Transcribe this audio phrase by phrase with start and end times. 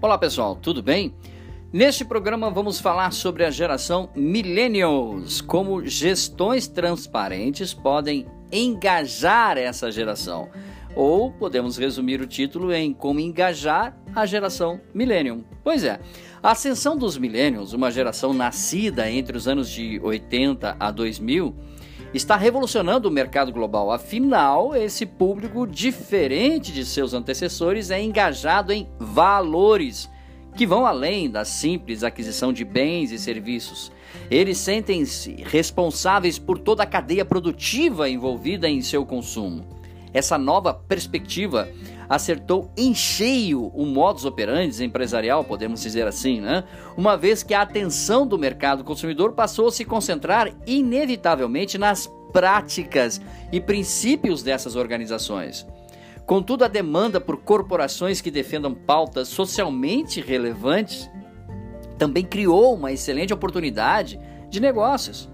[0.00, 1.12] Olá pessoal, tudo bem?
[1.72, 10.50] Neste programa vamos falar sobre a geração Millennials, como gestões transparentes podem engajar essa geração.
[10.94, 15.42] Ou podemos resumir o título em como engajar a geração Millennium.
[15.64, 15.98] Pois é,
[16.40, 21.56] a ascensão dos Millennials, uma geração nascida entre os anos de 80 a 2000,
[22.12, 23.90] está revolucionando o mercado global.
[23.90, 30.10] Afinal, esse público, diferente de seus antecessores, é engajado em valores
[30.56, 33.92] que vão além da simples aquisição de bens e serviços.
[34.30, 39.77] Eles sentem-se responsáveis por toda a cadeia produtiva envolvida em seu consumo.
[40.18, 41.68] Essa nova perspectiva
[42.08, 46.64] acertou em cheio o modus operandi empresarial, podemos dizer assim, né?
[46.96, 53.20] Uma vez que a atenção do mercado consumidor passou a se concentrar inevitavelmente nas práticas
[53.52, 55.64] e princípios dessas organizações.
[56.26, 61.08] Contudo, a demanda por corporações que defendam pautas socialmente relevantes
[61.96, 64.18] também criou uma excelente oportunidade
[64.50, 65.28] de negócios,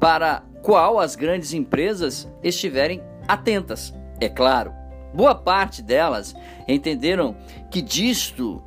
[0.00, 4.72] para qual as grandes empresas estiverem atentas, é claro.
[5.14, 6.34] Boa parte delas
[6.68, 7.36] entenderam
[7.70, 8.62] que disto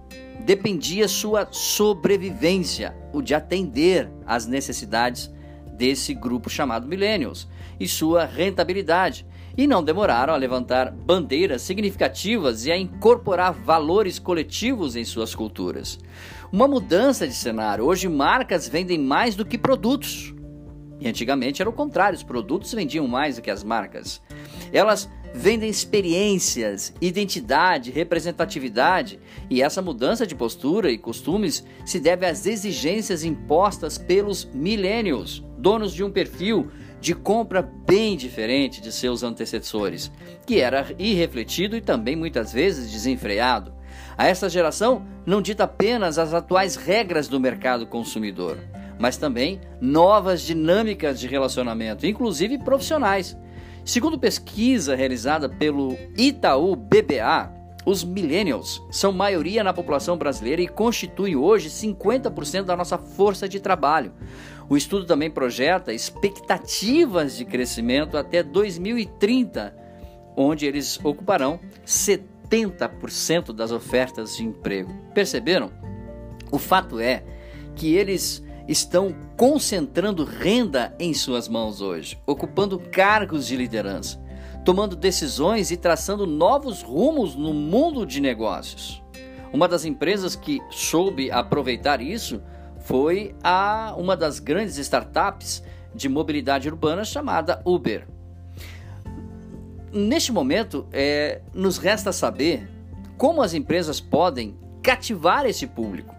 [0.45, 5.31] dependia sua sobrevivência, o de atender às necessidades
[5.73, 7.47] desse grupo chamado Millennials
[7.79, 9.25] e sua rentabilidade,
[9.57, 15.99] e não demoraram a levantar bandeiras significativas e a incorporar valores coletivos em suas culturas.
[16.51, 17.85] Uma mudança de cenário.
[17.85, 20.33] Hoje, marcas vendem mais do que produtos.
[20.99, 24.21] E antigamente era o contrário, os produtos vendiam mais do que as marcas.
[24.71, 32.45] Elas vendem experiências, identidade, representatividade, e essa mudança de postura e costumes se deve às
[32.45, 40.11] exigências impostas pelos millennials, donos de um perfil de compra bem diferente de seus antecessores,
[40.45, 43.73] que era irrefletido e também muitas vezes desenfreado.
[44.17, 48.57] A essa geração não dita apenas as atuais regras do mercado consumidor,
[48.99, 53.37] mas também novas dinâmicas de relacionamento, inclusive profissionais
[53.89, 57.51] Segundo pesquisa realizada pelo Itaú BBA,
[57.83, 63.59] os millennials são maioria na população brasileira e constituem hoje 50% da nossa força de
[63.59, 64.13] trabalho.
[64.69, 69.75] O estudo também projeta expectativas de crescimento até 2030,
[70.37, 74.93] onde eles ocuparão 70% das ofertas de emprego.
[75.15, 75.71] Perceberam?
[76.51, 77.23] O fato é
[77.75, 84.21] que eles estão concentrando renda em suas mãos hoje, ocupando cargos de liderança,
[84.63, 89.01] tomando decisões e traçando novos rumos no mundo de negócios.
[89.51, 92.43] Uma das empresas que soube aproveitar isso
[92.81, 95.63] foi a uma das grandes startups
[95.95, 98.07] de mobilidade urbana chamada Uber.
[99.91, 102.69] Neste momento, é, nos resta saber
[103.17, 106.18] como as empresas podem cativar esse público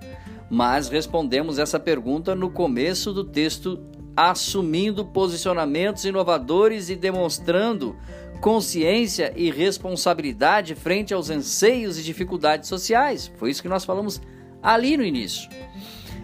[0.50, 3.78] mas respondemos essa pergunta no começo do texto,
[4.16, 7.96] assumindo posicionamentos inovadores e demonstrando
[8.40, 13.30] consciência e responsabilidade frente aos anseios e dificuldades sociais.
[13.36, 14.20] Foi isso que nós falamos
[14.60, 15.48] ali no início.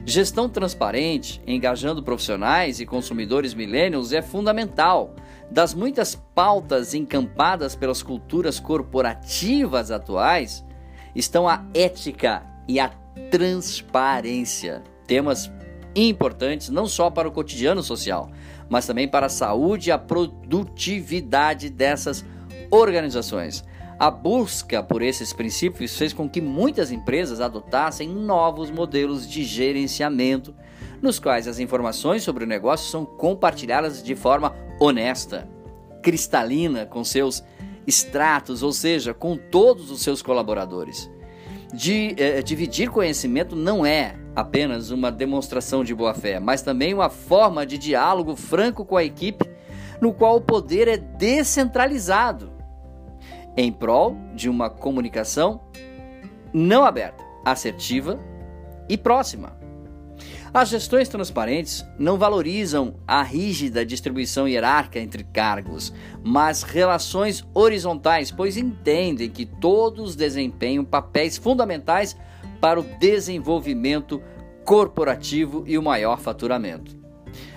[0.04, 5.14] Gestão transparente, engajando profissionais e consumidores millennials é fundamental.
[5.50, 10.64] Das muitas pautas encampadas pelas culturas corporativas atuais,
[11.14, 12.90] estão a ética e a
[13.30, 14.82] transparência.
[15.06, 15.50] Temas
[15.94, 18.30] importantes não só para o cotidiano social,
[18.68, 22.24] mas também para a saúde e a produtividade dessas
[22.70, 23.64] organizações.
[23.98, 30.54] A busca por esses princípios fez com que muitas empresas adotassem novos modelos de gerenciamento,
[31.00, 35.48] nos quais as informações sobre o negócio são compartilhadas de forma honesta,
[36.02, 37.42] cristalina com seus
[37.86, 41.10] extratos, ou seja, com todos os seus colaboradores
[41.72, 47.64] de é, dividir conhecimento não é apenas uma demonstração de boa-fé, mas também uma forma
[47.66, 49.48] de diálogo franco com a equipe,
[50.00, 52.52] no qual o poder é descentralizado,
[53.56, 55.62] em prol de uma comunicação
[56.52, 58.18] não aberta, assertiva
[58.88, 59.56] e próxima.
[60.56, 65.92] As gestões transparentes não valorizam a rígida distribuição hierárquica entre cargos,
[66.24, 72.16] mas relações horizontais, pois entendem que todos desempenham papéis fundamentais
[72.58, 74.22] para o desenvolvimento
[74.64, 76.96] corporativo e o maior faturamento.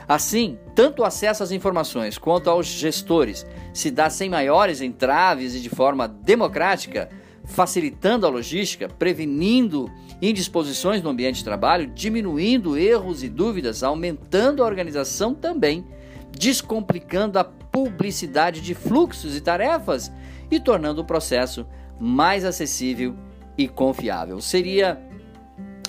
[0.05, 5.61] Assim, tanto o acesso às informações quanto aos gestores se dá sem maiores entraves e
[5.61, 7.09] de forma democrática,
[7.49, 9.91] facilitando a logística, prevenindo
[10.21, 15.85] indisposições no ambiente de trabalho, diminuindo erros e dúvidas, aumentando a organização também,
[16.31, 20.11] descomplicando a publicidade de fluxos e tarefas
[20.49, 21.65] e tornando o processo
[21.99, 23.15] mais acessível
[23.57, 24.39] e confiável.
[24.39, 25.01] Seria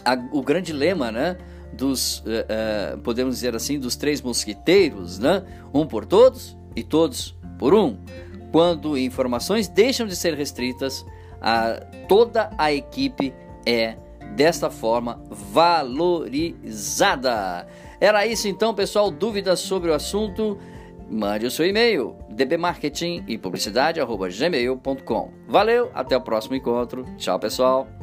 [0.05, 1.37] a, o grande lema, né?
[1.73, 5.45] Dos, uh, uh, podemos dizer assim, dos três mosquiteiros, né?
[5.73, 7.97] Um por todos e todos por um.
[8.51, 11.07] Quando informações deixam de ser restritas,
[11.41, 13.35] a, toda a equipe
[13.67, 13.97] é
[14.35, 16.47] desta forma valorizada.
[18.01, 19.11] Era isso então, pessoal.
[19.11, 20.59] Dúvidas sobre o assunto?
[21.11, 23.39] Mande o seu e-mail dbmarketing e.
[25.49, 27.05] Valeu, até o próximo encontro.
[27.17, 28.00] Tchau, pessoal.